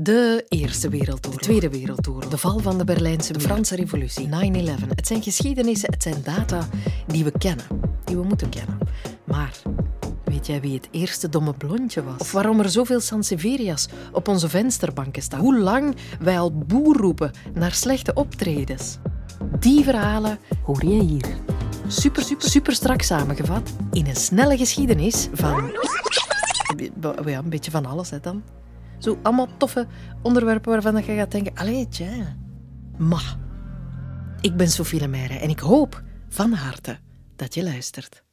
[0.00, 4.30] De Eerste Wereldoorlog, de Tweede Wereldoorlog, de val van de Berlijnse de Franse Revolutie, 9-11.
[4.94, 6.68] Het zijn geschiedenissen, het zijn data
[7.06, 7.64] die we kennen,
[8.04, 8.78] die we moeten kennen.
[9.24, 9.56] Maar
[10.24, 12.18] weet jij wie het eerste domme blondje was?
[12.18, 15.40] Of waarom er zoveel Sanseveria's op onze vensterbanken staan?
[15.40, 18.98] Hoe lang wij al boer roepen naar slechte optredens?
[19.58, 21.26] Die verhalen hoor je hier.
[21.86, 25.72] Super, super, super strak samengevat in een snelle geschiedenis van...
[27.24, 28.42] Ja, een beetje van alles, hè, dan.
[28.98, 29.86] Zo allemaal toffe
[30.22, 31.54] onderwerpen waarvan je gaat denken...
[31.54, 32.36] Allee, tja.
[32.96, 33.20] Ma.
[34.40, 36.98] Ik ben Sophie Lemaire en ik hoop van harte
[37.36, 38.26] dat je luistert.